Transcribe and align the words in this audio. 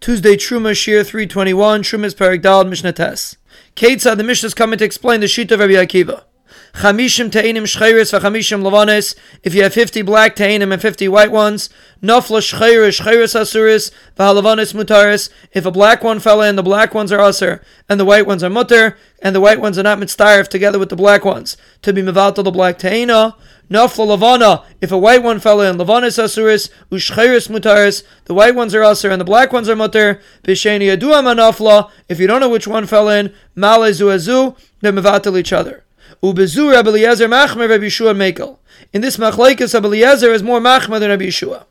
Tuesday 0.00 0.34
Truma 0.34 0.74
Shir 0.74 1.04
321, 1.04 1.82
Truma's 1.82 2.14
Paragdal 2.14 2.66
Mishnah 2.66 2.94
Tes. 2.94 3.36
Ketzah, 3.76 4.16
the 4.16 4.24
Mishnah 4.24 4.46
is 4.46 4.54
coming 4.54 4.78
to 4.78 4.84
explain 4.86 5.20
the 5.20 5.28
sheet 5.28 5.52
of 5.52 5.60
Rabbi 5.60 5.74
Akiva. 5.74 6.22
Chamishim. 6.74 7.30
If 9.42 9.54
you 9.54 9.62
have 9.62 9.74
50 9.74 10.02
black 10.02 10.36
Teinim 10.36 10.72
and 10.72 10.82
50 10.82 11.08
white 11.08 11.30
ones, 11.30 11.70
Nafla 12.02 12.40
Shcheiris 12.40 13.00
Shcheiris 13.00 13.38
Asuris 13.38 13.90
v'Halavanis 14.16 14.74
Mutaris. 14.74 15.30
If 15.52 15.66
a 15.66 15.70
black 15.70 16.02
one 16.02 16.20
fell 16.20 16.42
in, 16.42 16.56
the 16.56 16.62
black 16.62 16.94
ones 16.94 17.12
are 17.12 17.18
Asur, 17.18 17.62
and 17.88 17.98
the 17.98 18.04
white 18.04 18.26
ones 18.26 18.42
are 18.42 18.50
Mutar, 18.50 18.96
and 19.22 19.34
the 19.34 19.40
white 19.40 19.60
ones 19.60 19.78
are 19.78 19.82
not 19.82 19.98
Mitzdarif 19.98 20.48
together 20.48 20.78
with 20.78 20.88
the 20.88 20.96
black 20.96 21.24
ones. 21.24 21.56
To 21.82 21.92
be 21.92 22.02
Mevalta 22.02 22.42
the 22.44 22.50
black 22.50 22.78
Teina. 22.78 23.34
Nafla 23.70 24.18
Lavana, 24.18 24.64
if 24.80 24.90
a 24.90 24.98
white 24.98 25.22
one 25.22 25.38
fell 25.38 25.60
in, 25.60 25.76
Lavanis 25.76 26.18
Asuris, 26.20 26.70
Ushcheiris 26.90 27.48
Mutaris, 27.48 28.02
the 28.24 28.34
white 28.34 28.56
ones 28.56 28.74
are 28.74 28.80
Asur 28.80 29.12
and 29.12 29.20
the 29.20 29.24
black 29.24 29.52
ones 29.52 29.68
are 29.68 29.76
Mutar, 29.76 30.20
Bisheni 30.42 30.92
Adua 30.96 31.22
Manafla, 31.22 31.88
if 32.08 32.18
you 32.18 32.26
don't 32.26 32.40
know 32.40 32.48
which 32.48 32.66
one 32.66 32.84
fell 32.84 33.08
in, 33.08 33.32
Malezu 33.56 34.06
Azu, 34.12 34.56
they're 34.80 34.92
Mevatel 34.92 35.38
each 35.38 35.52
other. 35.52 35.84
Ubezu 36.22 36.72
Rabbi 36.72 36.90
Eliezer 36.90 37.28
Machmer 37.28 37.68
Rabbi 37.68 37.84
Yehoshua 37.84 38.14
Mekel. 38.14 38.58
In 38.92 39.00
this 39.00 39.16
machlekes, 39.16 39.74
Rabbi 39.74 39.86
Eliezer 39.86 40.32
is 40.32 40.42
more 40.42 40.60
Machmer 40.60 40.98
than 41.00 41.10
Rabbi 41.10 41.24
Yehoshua. 41.24 41.64